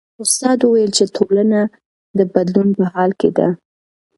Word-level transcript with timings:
استاد 0.23 0.57
وویل 0.63 0.91
چې 0.97 1.03
ټولنه 1.15 1.59
د 2.17 2.19
بدلون 2.33 2.69
په 2.77 2.83
حال 2.93 3.11
کې 3.19 3.29
ده. 3.37 3.47